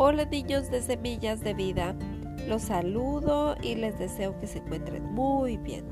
Hola 0.00 0.26
niños 0.26 0.70
de 0.70 0.80
Semillas 0.80 1.40
de 1.40 1.54
Vida, 1.54 1.92
los 2.46 2.62
saludo 2.62 3.56
y 3.60 3.74
les 3.74 3.98
deseo 3.98 4.38
que 4.38 4.46
se 4.46 4.58
encuentren 4.58 5.12
muy 5.12 5.56
bien. 5.56 5.84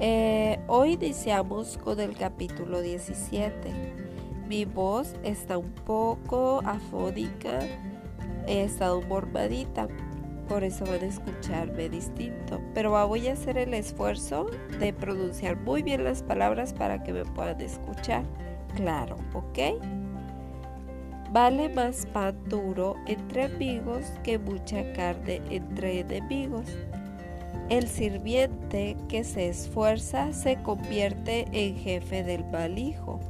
Eh, 0.00 0.58
hoy 0.66 0.92
iniciamos 0.92 1.76
con 1.76 2.00
el 2.00 2.16
capítulo 2.16 2.80
17. 2.80 3.70
Mi 4.48 4.64
voz 4.64 5.14
está 5.22 5.58
un 5.58 5.72
poco 5.72 6.62
afónica, 6.64 7.58
he 8.46 8.64
estado 8.64 9.02
mormadita, 9.02 9.88
por 10.48 10.64
eso 10.64 10.86
van 10.86 11.02
a 11.02 11.06
escucharme 11.06 11.90
distinto, 11.90 12.62
pero 12.72 12.92
voy 13.06 13.28
a 13.28 13.34
hacer 13.34 13.58
el 13.58 13.74
esfuerzo 13.74 14.46
de 14.80 14.94
pronunciar 14.94 15.58
muy 15.58 15.82
bien 15.82 16.02
las 16.02 16.22
palabras 16.22 16.72
para 16.72 17.02
que 17.02 17.12
me 17.12 17.26
puedan 17.26 17.60
escuchar. 17.60 18.24
Claro, 18.74 19.16
¿ok? 19.34 20.05
Vale 21.36 21.68
más 21.68 22.06
pan 22.14 22.34
duro 22.48 22.96
entre 23.04 23.44
amigos 23.44 24.06
que 24.24 24.38
mucha 24.38 24.90
carne 24.94 25.42
entre 25.50 26.00
enemigos. 26.00 26.64
El 27.68 27.88
sirviente 27.88 28.96
que 29.10 29.22
se 29.22 29.50
esfuerza 29.50 30.32
se 30.32 30.56
convierte 30.62 31.44
en 31.52 31.76
jefe 31.76 32.24
del 32.24 32.42
mal 32.46 32.78
hijo 32.78 33.20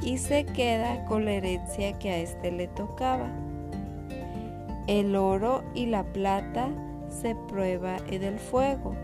y 0.00 0.16
se 0.16 0.46
queda 0.46 1.04
con 1.04 1.26
la 1.26 1.32
herencia 1.32 1.98
que 1.98 2.08
a 2.08 2.18
éste 2.20 2.50
le 2.52 2.68
tocaba. 2.68 3.30
El 4.86 5.14
oro 5.14 5.62
y 5.74 5.84
la 5.84 6.04
plata 6.04 6.70
se 7.10 7.34
prueba 7.34 7.98
en 8.08 8.22
el 8.22 8.38
fuego. 8.38 8.94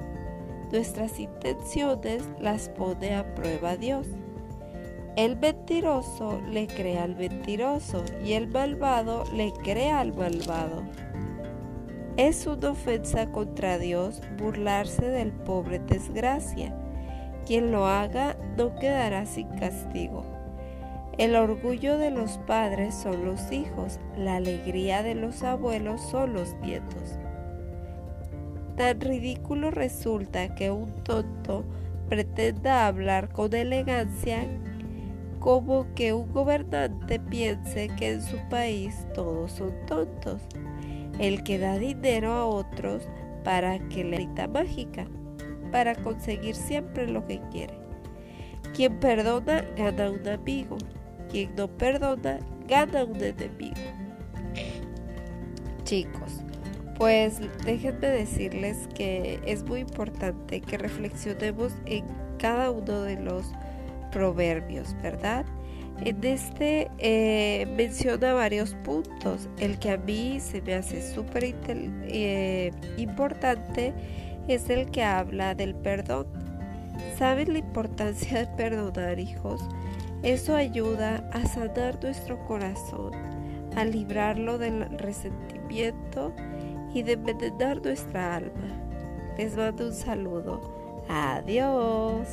Nuestras 0.73 1.20
intenciones 1.20 2.23
las 2.41 2.70
pone 2.70 3.15
a 3.15 3.34
prueba 3.34 3.77
Dios. 3.77 4.06
El 5.19 5.37
mentiroso 5.37 6.41
le 6.48 6.69
crea 6.69 7.03
al 7.03 7.17
mentiroso 7.17 8.05
y 8.25 8.34
el 8.34 8.47
malvado 8.47 9.25
le 9.34 9.53
crea 9.65 9.98
al 9.98 10.12
malvado. 10.15 10.84
Es 12.17 12.47
una 12.47 12.70
ofensa 12.70 13.33
contra 13.33 13.79
Dios 13.79 14.23
burlarse 14.39 15.09
del 15.09 15.33
pobre 15.33 15.81
desgracia. 15.81 16.73
Quien 17.45 17.73
lo 17.73 17.89
haga 17.89 18.37
no 18.57 18.77
quedará 18.77 19.27
sin 19.27 19.48
castigo. 19.59 20.25
El 21.19 21.35
orgullo 21.35 21.98
de 21.98 22.12
los 22.12 22.39
padres 22.47 22.95
son 22.95 23.25
los 23.25 23.51
hijos, 23.51 23.98
la 24.17 24.37
alegría 24.37 25.03
de 25.03 25.17
los 25.17 25.42
abuelos 25.42 26.01
son 26.01 26.33
los 26.33 26.55
nietos. 26.61 27.19
Tan 28.77 29.01
ridículo 29.01 29.73
resulta 29.73 30.55
que 30.55 30.70
un 30.70 30.95
tonto 31.03 31.64
pretenda 32.09 32.87
hablar 32.87 33.31
con 33.33 33.53
elegancia 33.53 34.47
como 35.41 35.86
que 35.94 36.12
un 36.12 36.33
gobernante 36.33 37.20
piense 37.20 37.89
que 37.97 38.12
en 38.12 38.22
su 38.22 38.36
país 38.48 39.06
todos 39.14 39.53
son 39.53 39.72
tontos. 39.86 40.42
El 41.19 41.42
que 41.42 41.58
da 41.58 41.78
dinero 41.78 42.33
a 42.33 42.47
otros 42.47 43.08
para 43.45 43.78
que 43.89 44.05
le 44.05 44.17
grita 44.17 44.47
mágica, 44.47 45.06
para 45.72 45.95
conseguir 45.95 46.55
siempre 46.55 47.06
lo 47.08 47.27
que 47.27 47.41
quiere. 47.50 47.75
Quien 48.75 49.00
perdona 49.00 49.64
gana 49.77 50.11
un 50.11 50.27
amigo, 50.28 50.77
quien 51.30 51.55
no 51.56 51.69
perdona 51.69 52.39
gana 52.69 53.05
un 53.05 53.17
enemigo. 53.17 53.75
Chicos, 55.84 56.42
pues 56.97 57.41
déjenme 57.64 58.08
decirles 58.08 58.89
que 58.95 59.41
es 59.47 59.62
muy 59.64 59.80
importante 59.80 60.61
que 60.61 60.77
reflexionemos 60.77 61.73
en 61.86 62.05
cada 62.39 62.70
uno 62.70 63.02
de 63.02 63.17
los 63.17 63.52
proverbios, 64.11 64.95
¿verdad? 65.03 65.45
En 66.01 66.23
este 66.23 66.91
eh, 66.98 67.67
menciona 67.77 68.33
varios 68.33 68.75
puntos. 68.84 69.48
El 69.59 69.78
que 69.78 69.91
a 69.91 69.97
mí 69.97 70.39
se 70.41 70.63
me 70.63 70.74
hace 70.74 71.02
súper 71.14 71.45
eh, 71.45 72.70
importante 72.96 73.92
es 74.46 74.70
el 74.70 74.91
que 74.91 75.02
habla 75.02 75.55
del 75.55 75.74
perdón. 75.74 76.27
¿Saben 77.19 77.52
la 77.52 77.58
importancia 77.58 78.41
de 78.41 78.46
perdonar, 78.57 79.19
hijos? 79.19 79.61
Eso 80.23 80.55
ayuda 80.55 81.29
a 81.33 81.46
sanar 81.46 82.02
nuestro 82.02 82.45
corazón, 82.46 83.13
a 83.77 83.85
librarlo 83.85 84.58
del 84.58 84.89
resentimiento 84.98 86.33
y 86.95 87.02
de 87.02 87.13
envenenar 87.13 87.83
nuestra 87.83 88.36
alma. 88.36 88.89
Les 89.36 89.57
mando 89.57 89.86
un 89.86 89.95
saludo. 89.95 90.61
Adiós. 91.08 92.27